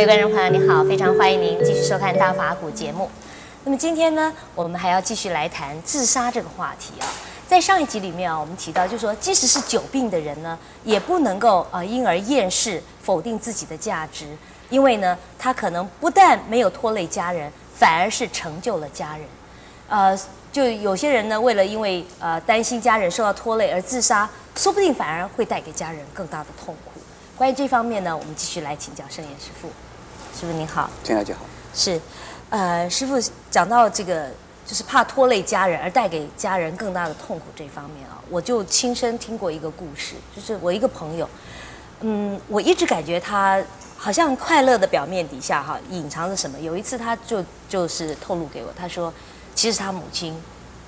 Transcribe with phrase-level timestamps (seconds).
[0.00, 3.10] 各位观众朋友，你好，非常欢迎您继续收看《大法古》节目。
[3.64, 7.06] 那么今天呢，我们还要继续来谈自杀这个话题啊。
[7.46, 14.24] 在上一集里面啊，我们提到，就是说，即使是久病的人呢，也不能够呃因而厌世、否定自己的价值，
[14.70, 19.26] 因为呢，他可能不但没有拖累家人，反而是成就了家人。
[19.86, 20.18] 呃，
[20.50, 26.98] 就有些人呢，为了因为呃担心家人受到拖累而自杀，说不定反而会带给家人更大的痛苦。
[27.36, 29.68] 关于这方面呢，我们继续来请教圣严师父。
[30.38, 31.40] 师傅您好，这样就好。
[31.74, 32.00] 是，
[32.48, 33.14] 呃，师傅
[33.50, 34.30] 讲到这个，
[34.66, 41.28] 就是怕拖累家人而带给家人更大的痛苦这方面啊，我就亲身听过一个故事，就是我一个朋友，
[42.00, 43.62] 嗯，我一直感觉他
[43.96, 46.58] 好像快乐的表面底下哈隐藏着什么。
[46.58, 49.12] 有一次他就就是透露给我，他说，
[49.54, 50.34] 其实他母亲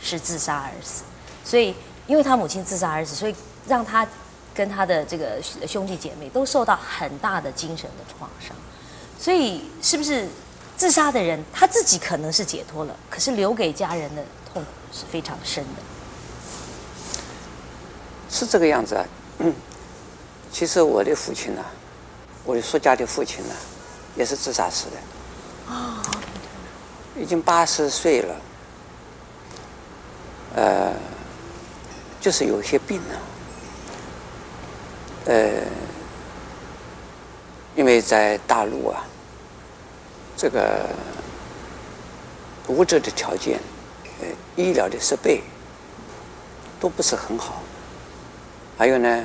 [0.01, 1.03] 是自杀而死，
[1.45, 1.75] 所以
[2.07, 3.35] 因为他母亲自杀而死，所以
[3.69, 4.07] 让他
[4.55, 8.57] 跟他的这个兄弟姐妹都受到很大的精神的创伤。
[9.23, 10.27] 所以，是不是
[10.77, 15.83] 自杀的人他自己可能是解脱了，可是留给家人的痛苦是非常深的。
[18.29, 19.05] 是这个样子啊。
[20.51, 21.65] 其实我的父亲呢、
[22.45, 23.55] 我的叔家的父亲呢、
[24.17, 25.73] 也是自杀死的。
[25.73, 26.03] 啊、
[27.17, 28.35] 已经八十岁了。
[30.57, 30.93] 呃，
[32.21, 33.15] 就是有些病呢、
[35.27, 35.49] 呃，
[37.77, 39.05] 因为在大陆啊。
[40.43, 40.89] 这个
[42.67, 43.61] 物质的条件，
[44.21, 44.27] 呃，
[44.57, 45.41] 医疗的设备
[46.81, 47.63] 都不是很好。
[48.77, 49.25] 还有呢，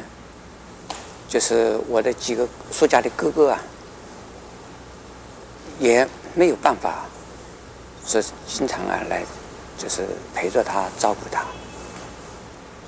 [1.27, 3.59] 就是我的几个叔家的哥哥啊，
[5.79, 7.07] 也没有办法，
[8.06, 9.25] 是经常啊来，
[9.75, 11.44] 就是陪着他照顾他。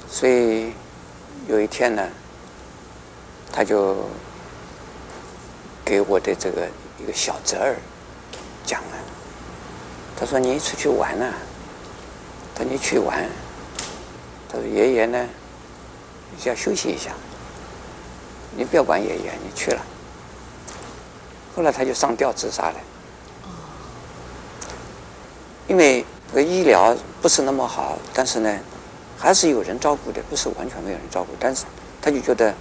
[0.08, 0.72] 所以
[1.48, 2.08] 有一天呢，
[3.52, 4.08] 他就
[5.84, 6.70] 给我的这个
[7.00, 7.76] 一个小侄儿。
[8.70, 8.98] 讲了，
[10.16, 11.26] 他说你出去玩呢，
[12.54, 13.28] 他说你去玩，
[14.48, 15.28] 他说爷爷呢，
[16.30, 17.10] 你要休息一下，
[18.56, 19.82] 你不要管爷爷，你去了。
[21.56, 22.76] 后来他就上吊自杀了，
[25.68, 28.60] 因为这个医疗不是那么好，但是呢，
[29.18, 31.66] 还是有人照顾的，不是完全没有人照顾，但是
[32.00, 32.54] 他就觉得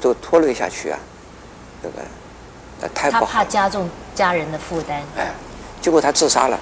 [0.00, 0.98] 都拖累下去啊，
[1.82, 2.04] 这个。
[2.94, 5.02] 太不好，他怕加重家人的负担。
[5.16, 5.32] 哎，
[5.80, 6.58] 结果他自杀了，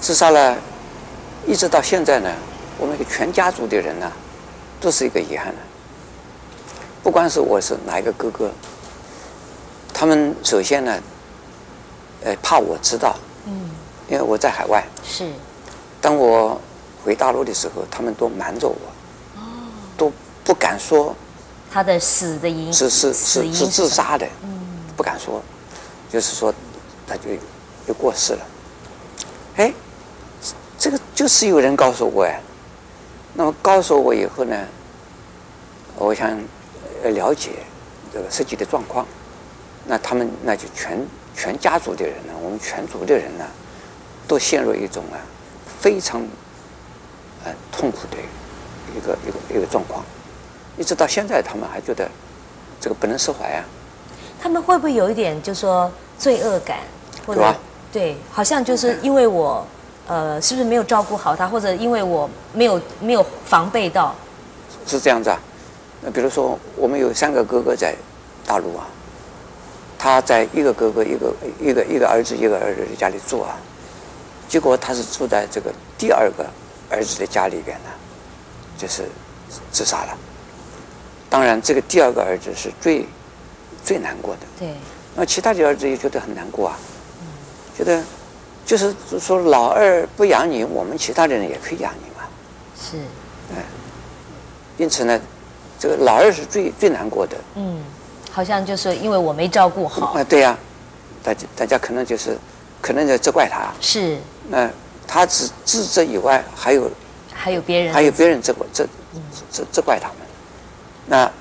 [0.00, 0.56] 自杀了，
[1.46, 2.30] 一直到现在呢，
[2.78, 4.10] 我们全家族的人呢，
[4.80, 5.58] 都是一个遗憾的。
[7.02, 8.50] 不管是我是哪一个哥哥，
[9.92, 10.98] 他们首先呢，
[12.24, 13.16] 呃，怕我知道，
[13.46, 13.70] 嗯，
[14.08, 14.84] 因为我在海外。
[15.02, 15.26] 是。
[16.00, 16.60] 当我
[17.04, 18.76] 回大陆的时候，他们都瞒着我，
[19.36, 19.40] 哦，
[19.96, 20.12] 都
[20.44, 21.14] 不敢说。
[21.72, 24.26] 他的死的因是是是是自杀的。
[24.42, 24.59] 嗯。
[25.00, 25.42] 不敢说，
[26.10, 26.52] 就是说，
[27.06, 27.22] 他就
[27.86, 28.46] 就过世了。
[29.56, 29.72] 哎，
[30.78, 32.38] 这个就是有人告诉我哎。
[33.32, 34.54] 那么告诉我以后呢，
[35.96, 36.38] 我想
[37.02, 37.52] 了解
[38.12, 39.06] 这个实际的状况。
[39.86, 41.02] 那他们那就全
[41.34, 43.46] 全家族的人呢，我们全族的人呢，
[44.28, 45.16] 都陷入一种啊
[45.80, 46.20] 非常
[47.46, 48.18] 呃痛苦的
[48.94, 50.04] 一个一个一个状况，
[50.76, 52.06] 一直到现在，他们还觉得
[52.78, 53.64] 这个不能释怀啊。
[54.42, 56.78] 他们会不会有一点，就说罪恶感，
[57.26, 57.54] 或者、啊、
[57.92, 59.62] 对，好像就是因为我，
[60.08, 64.14] 呃，是不是没有照顾好他，或者因为我没有没有防备到？
[64.86, 65.38] 是这样子啊。
[66.00, 67.94] 那比如说，我们有三个哥哥在
[68.46, 68.86] 大陆啊，
[69.98, 73.58] 他在一个哥哥一个一个一个儿子一个儿子的家里住啊，
[74.48, 76.46] 结果他是住在这个第二个
[76.88, 77.90] 儿子的家里边呢，
[78.78, 79.04] 就是
[79.70, 80.16] 自杀了。
[81.28, 83.06] 当然，这个第二个儿子是最。
[83.84, 84.74] 最难过的，对，
[85.14, 86.78] 那其他的儿子也觉得很难过啊，
[87.20, 87.26] 嗯、
[87.76, 88.02] 觉得
[88.64, 92.28] 就是说老二不养你，我们其他的人也可以养你嘛，
[92.80, 92.98] 是，
[93.54, 93.64] 哎，
[94.76, 95.20] 因此呢，
[95.78, 97.82] 这个老二是最最难过的，嗯，
[98.30, 100.58] 好像就是因为我没照顾好，啊，对呀、啊，
[101.22, 102.36] 大家大家可能就是
[102.80, 104.18] 可能在责怪他，是，
[104.48, 104.70] 那
[105.06, 106.88] 他只自责以外，还有
[107.32, 108.86] 还有别人，还有别人责怪责
[109.50, 110.16] 责责怪他们，
[111.06, 111.32] 那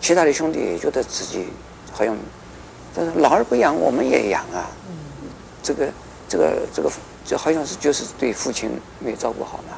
[0.00, 1.46] 其他的兄弟也觉得自己。
[1.94, 2.14] 好像
[2.94, 4.68] 但是老二不养，我们也养啊。
[5.62, 5.88] 这个
[6.28, 6.90] 这个这个，
[7.24, 9.76] 就好像是就是对父亲没有照顾好嘛。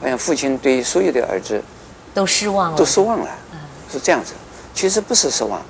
[0.00, 1.62] 好像父亲对所有的儿子
[2.12, 3.30] 都失望了，都失望了，
[3.90, 4.34] 是这样子。
[4.74, 5.62] 其实不是失望，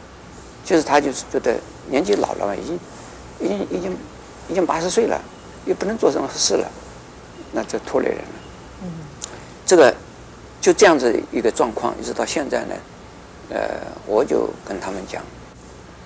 [0.65, 1.55] 就是他就是觉得
[1.89, 2.79] 年纪老了嘛，已经
[3.39, 3.97] 已经已经
[4.49, 5.21] 已经八十岁了，
[5.67, 6.69] 又不能做任何事了，
[7.53, 8.25] 那就拖累人了。
[8.83, 8.89] 嗯，
[9.65, 9.95] 这个
[10.61, 12.75] 就这样子一个状况，一直到现在呢，
[13.51, 13.61] 呃，
[14.07, 15.23] 我就跟他们讲，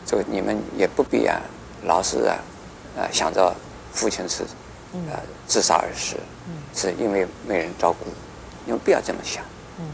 [0.09, 1.39] 这个你们也不必啊，
[1.85, 2.39] 老是啊，
[2.97, 3.55] 呃，想着
[3.93, 4.43] 父亲是
[4.95, 6.17] 呃自杀而死，
[6.75, 8.07] 是因为没人照顾，
[8.65, 9.45] 你们不要这么想，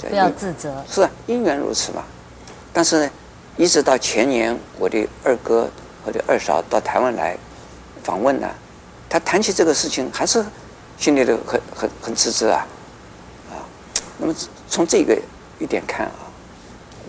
[0.08, 0.72] 不要自责。
[0.88, 2.04] 是啊，因缘如此嘛。
[2.72, 3.10] 但是呢，
[3.56, 5.68] 一直到前年，我的二哥
[6.06, 7.36] 或者二嫂到台湾来
[8.04, 8.48] 访问呢，
[9.08, 10.44] 他谈起这个事情，还是
[10.96, 12.64] 心里头很很很自责啊，
[13.50, 13.66] 啊。
[14.18, 14.34] 那么
[14.68, 15.20] 从这个
[15.58, 16.30] 一点看啊，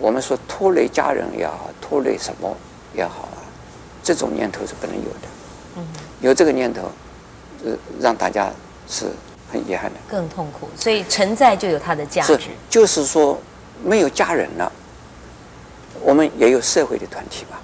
[0.00, 2.56] 我们说拖累家人也好，拖累什么
[2.96, 3.38] 也好啊，
[4.02, 5.28] 这种念头是不能有的。
[5.76, 5.86] 嗯。
[6.20, 6.90] 有这个念头，
[7.64, 8.50] 呃，让大家
[8.88, 9.06] 是
[9.52, 10.68] 很遗憾的，更痛苦。
[10.76, 12.34] 所以存在就有它的价值。
[12.34, 12.40] 是，
[12.70, 13.38] 就是说
[13.84, 14.72] 没有家人了。
[16.02, 17.60] 我们也有社会的团体吧，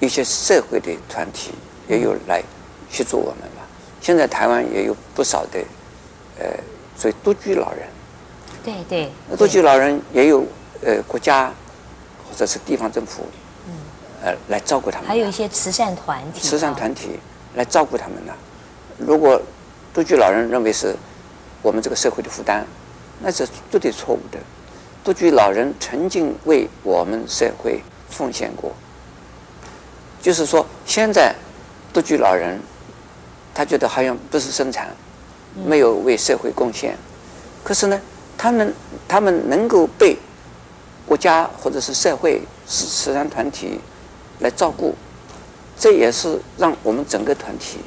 [0.00, 1.52] 一些社会的团体
[1.88, 2.42] 也有来
[2.90, 3.66] 协助我们吧。
[4.00, 5.58] 现在台湾也有不少的，
[6.38, 6.46] 呃，
[6.96, 7.88] 所以独居老人。
[8.62, 9.10] 对对。
[9.36, 10.44] 独居老人也有
[10.84, 11.52] 呃国家
[12.28, 13.38] 或者是地方政府，嗯，
[14.22, 15.08] 呃来照顾他们。
[15.08, 16.40] 还有一些慈善团体。
[16.40, 17.18] 慈善团体
[17.54, 18.32] 来照顾他们呢。
[18.98, 19.40] 如果
[19.92, 20.94] 独居老人认为是
[21.60, 22.64] 我们这个社会的负担，
[23.20, 24.38] 那是绝对错误的。
[25.04, 28.72] 独居老人曾经为我们社会奉献过，
[30.20, 31.34] 就是说，现在
[31.92, 32.60] 独居老人
[33.52, 34.88] 他觉得好像不是生产，
[35.66, 36.96] 没有为社会贡献，
[37.64, 38.00] 可是呢，
[38.38, 38.74] 他们
[39.08, 40.16] 他们能够被
[41.04, 43.80] 国家或者是社会慈慈善团体
[44.42, 44.94] 来照顾，
[45.78, 47.78] 这也是让我们整个团体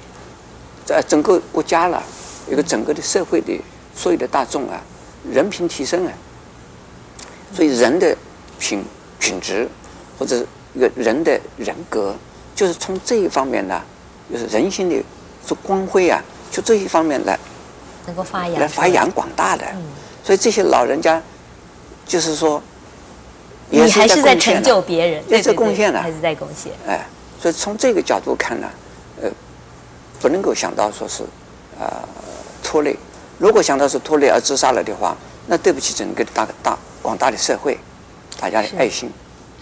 [0.85, 2.01] 在整个国家了
[2.49, 3.53] 一个整个的社会的
[3.95, 4.81] 所有的大众啊，
[5.31, 6.11] 人品提升啊。
[7.53, 8.15] 所以人的
[8.59, 8.83] 品
[9.19, 9.67] 品质，
[10.19, 12.13] 或者一个人的人格，
[12.55, 13.81] 就是从这一方面呢，
[14.31, 15.01] 就是人性的
[15.45, 16.21] 这光辉啊，
[16.51, 17.39] 就这一方面来
[18.05, 19.65] 能够发扬，来发扬广大的。
[20.23, 21.21] 所以这些老人家，
[22.05, 22.61] 就是说，
[23.69, 26.71] 你还是在成就别人，也是贡献了，还是在贡献。
[26.87, 27.05] 哎，
[27.41, 28.67] 所以从这个角度看呢，
[29.21, 29.29] 呃，
[30.19, 31.23] 不能够想到说是
[31.79, 31.87] 呃
[32.63, 32.95] 拖累。
[33.37, 35.15] 如果想到是拖累而自杀了的话，
[35.47, 36.77] 那对不起整个大大。
[37.01, 37.77] 广大的社会，
[38.39, 39.11] 大家的爱心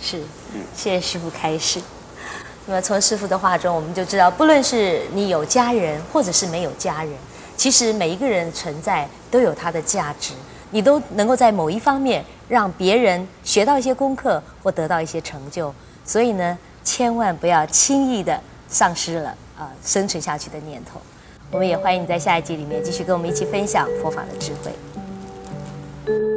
[0.02, 0.24] 是，是
[0.54, 1.82] 嗯，谢谢师傅开示。
[2.66, 7.12] 那么从师傅的话中，我们就知道，不论是你有家人，或者是没有家人，
[7.58, 10.32] 其实每一个人存在都有他的价值，
[10.74, 15.74] 你都能够在某一方面让别人学到一些功课或得到一些成就。
[16.04, 18.38] 所以呢，千万不要轻易的
[18.68, 21.00] 丧失了啊、生存下去的念头。
[21.52, 26.33] 我们也欢迎你在下一集里面继续跟我们一起分享佛法的智慧。